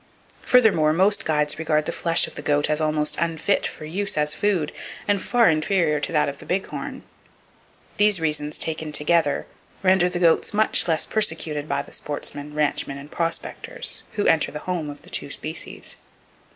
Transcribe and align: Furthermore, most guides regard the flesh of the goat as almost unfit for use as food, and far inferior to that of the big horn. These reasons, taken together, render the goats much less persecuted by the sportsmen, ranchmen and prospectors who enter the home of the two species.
Furthermore, 0.41 0.93
most 0.93 1.25
guides 1.25 1.59
regard 1.59 1.85
the 1.85 1.91
flesh 1.91 2.25
of 2.25 2.33
the 2.33 2.41
goat 2.41 2.71
as 2.71 2.81
almost 2.81 3.15
unfit 3.19 3.67
for 3.67 3.85
use 3.85 4.17
as 4.17 4.33
food, 4.33 4.71
and 5.07 5.21
far 5.21 5.47
inferior 5.47 5.99
to 5.99 6.11
that 6.11 6.27
of 6.27 6.39
the 6.39 6.45
big 6.47 6.65
horn. 6.65 7.03
These 7.97 8.19
reasons, 8.19 8.57
taken 8.57 8.91
together, 8.91 9.45
render 9.83 10.09
the 10.09 10.17
goats 10.17 10.55
much 10.55 10.87
less 10.87 11.05
persecuted 11.05 11.69
by 11.69 11.83
the 11.83 11.91
sportsmen, 11.91 12.55
ranchmen 12.55 12.97
and 12.97 13.11
prospectors 13.11 14.01
who 14.13 14.25
enter 14.25 14.51
the 14.51 14.61
home 14.65 14.89
of 14.89 15.03
the 15.03 15.11
two 15.11 15.29
species. 15.29 15.97